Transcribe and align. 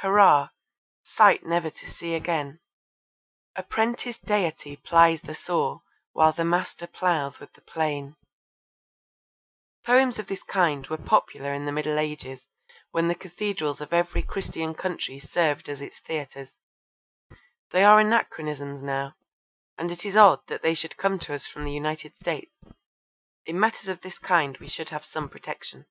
Hurra! 0.00 0.52
Sight 1.02 1.44
never 1.44 1.70
to 1.70 1.90
see 1.90 2.14
again, 2.14 2.60
A 3.56 3.64
prentice 3.64 4.16
Deity 4.20 4.76
plies 4.76 5.22
the 5.22 5.34
saw, 5.34 5.80
While 6.12 6.30
the 6.30 6.44
Master 6.44 6.86
ploughs 6.86 7.40
with 7.40 7.52
the 7.54 7.62
plane. 7.62 8.14
Poems 9.84 10.20
of 10.20 10.28
this 10.28 10.44
kind 10.44 10.86
were 10.86 10.98
popular 11.02 11.52
in 11.52 11.64
the 11.64 11.72
Middle 11.72 11.98
Ages 11.98 12.44
when 12.92 13.08
the 13.08 13.16
cathedrals 13.16 13.80
of 13.80 13.92
every 13.92 14.22
Christian 14.22 14.72
country 14.72 15.18
served 15.18 15.68
as 15.68 15.80
its 15.80 15.98
theatres. 15.98 16.52
They 17.72 17.82
are 17.82 17.98
anachronisms 17.98 18.84
now, 18.84 19.16
and 19.76 19.90
it 19.90 20.06
is 20.06 20.14
odd 20.16 20.46
that 20.46 20.62
they 20.62 20.74
should 20.74 20.96
come 20.96 21.18
to 21.18 21.34
us 21.34 21.48
from 21.48 21.64
the 21.64 21.72
United 21.72 22.14
States. 22.14 22.54
In 23.46 23.58
matters 23.58 23.88
of 23.88 24.02
this 24.02 24.20
kind 24.20 24.58
we 24.58 24.68
should 24.68 24.90
have 24.90 25.04
some 25.04 25.28
protection. 25.28 25.86